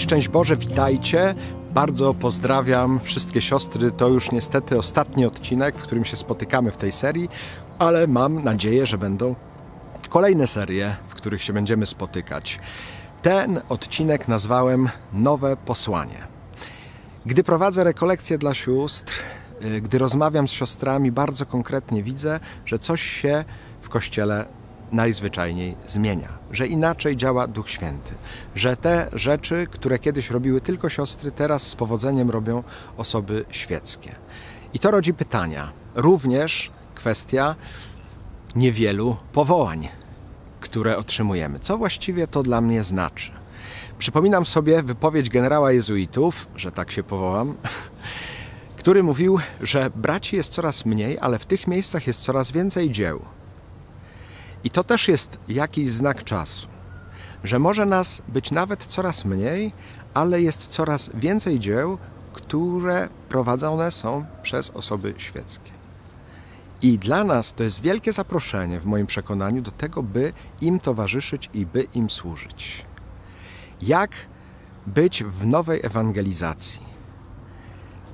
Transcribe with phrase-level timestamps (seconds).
[0.00, 1.34] Szczęść Boże, witajcie.
[1.74, 3.90] Bardzo pozdrawiam wszystkie siostry.
[3.90, 7.28] To już niestety ostatni odcinek, w którym się spotykamy w tej serii,
[7.78, 9.34] ale mam nadzieję, że będą
[10.08, 12.58] kolejne serie, w których się będziemy spotykać.
[13.22, 16.26] Ten odcinek nazwałem Nowe Posłanie.
[17.26, 19.12] Gdy prowadzę rekolekcje dla sióstr,
[19.62, 23.44] y, gdy rozmawiam z siostrami, bardzo konkretnie widzę, że coś się
[23.80, 24.59] w kościele
[24.92, 28.14] najzwyczajniej zmienia, że inaczej działa Duch Święty,
[28.54, 32.62] że te rzeczy, które kiedyś robiły tylko siostry, teraz z powodzeniem robią
[32.96, 34.14] osoby świeckie.
[34.74, 35.72] I to rodzi pytania.
[35.94, 37.54] Również kwestia
[38.56, 39.88] niewielu powołań,
[40.60, 41.58] które otrzymujemy.
[41.58, 43.30] Co właściwie to dla mnie znaczy?
[43.98, 47.54] Przypominam sobie wypowiedź generała jezuitów, że tak się powołam,
[48.78, 53.22] który mówił, że braci jest coraz mniej, ale w tych miejscach jest coraz więcej dzieł.
[54.64, 56.68] I to też jest jakiś znak czasu,
[57.44, 59.72] że może nas być nawet coraz mniej,
[60.14, 61.98] ale jest coraz więcej dzieł,
[62.32, 65.70] które prowadzone są przez osoby świeckie.
[66.82, 71.50] I dla nas to jest wielkie zaproszenie, w moim przekonaniu, do tego, by im towarzyszyć
[71.54, 72.84] i by im służyć.
[73.82, 74.10] Jak
[74.86, 76.80] być w nowej ewangelizacji?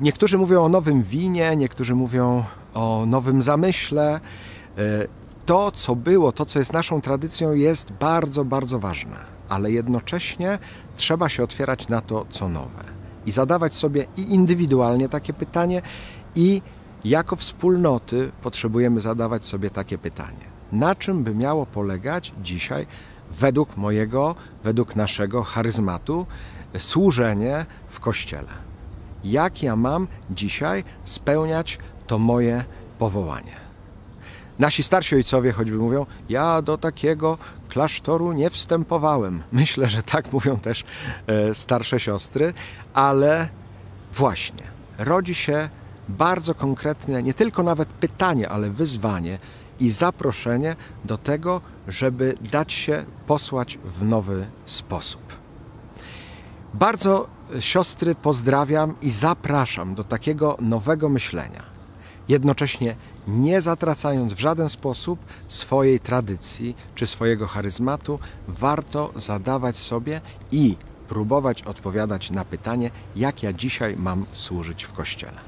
[0.00, 4.20] Niektórzy mówią o nowym winie, niektórzy mówią o nowym zamyśle.
[5.48, 9.16] To, co było, to, co jest naszą tradycją, jest bardzo, bardzo ważne,
[9.48, 10.58] ale jednocześnie
[10.96, 12.84] trzeba się otwierać na to, co nowe
[13.26, 15.82] i zadawać sobie i indywidualnie takie pytanie,
[16.34, 16.62] i
[17.04, 22.86] jako wspólnoty potrzebujemy zadawać sobie takie pytanie: na czym by miało polegać dzisiaj,
[23.30, 26.26] według mojego, według naszego charyzmatu,
[26.78, 28.52] służenie w kościele?
[29.24, 32.64] Jak ja mam dzisiaj spełniać to moje
[32.98, 33.67] powołanie?
[34.58, 39.42] Nasi starsi ojcowie choćby mówią, ja do takiego klasztoru nie wstępowałem.
[39.52, 40.84] Myślę, że tak mówią też
[41.26, 42.54] e, starsze siostry,
[42.94, 43.48] ale
[44.14, 44.62] właśnie
[44.98, 45.68] rodzi się
[46.08, 49.38] bardzo konkretne, nie tylko nawet pytanie, ale wyzwanie
[49.80, 55.22] i zaproszenie do tego, żeby dać się posłać w nowy sposób.
[56.74, 57.28] Bardzo
[57.60, 61.62] siostry pozdrawiam i zapraszam do takiego nowego myślenia.
[62.28, 62.96] Jednocześnie
[63.28, 65.18] nie zatracając w żaden sposób
[65.48, 68.18] swojej tradycji czy swojego charyzmatu,
[68.48, 70.20] warto zadawać sobie
[70.52, 70.76] i
[71.08, 75.40] próbować odpowiadać na pytanie, jak ja dzisiaj mam służyć w Kościele.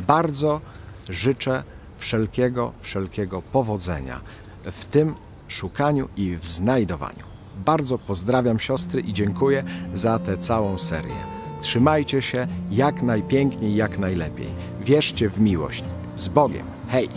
[0.00, 0.60] Bardzo
[1.08, 1.62] życzę
[1.98, 4.20] wszelkiego, wszelkiego powodzenia
[4.64, 5.14] w tym
[5.48, 7.24] szukaniu i w znajdowaniu.
[7.64, 9.64] Bardzo pozdrawiam siostry i dziękuję
[9.94, 11.16] za tę całą serię.
[11.60, 14.48] Trzymajcie się jak najpiękniej, jak najlepiej.
[14.80, 15.84] Wierzcie w miłość.
[16.16, 16.81] Z Bogiem.
[16.92, 17.08] Hej!